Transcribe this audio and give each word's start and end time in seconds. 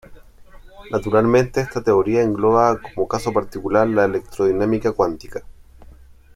Naturalmente 0.89 1.61
esta 1.61 1.83
teoría 1.83 2.23
engloba 2.23 2.81
como 2.81 3.07
caso 3.07 3.31
particular 3.31 3.87
la 3.87 4.05
electrodinámica 4.05 4.93
cuántica. 4.93 5.43